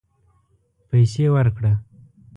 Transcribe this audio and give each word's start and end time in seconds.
پیسې 0.89 1.25
ورکړه 1.35 1.73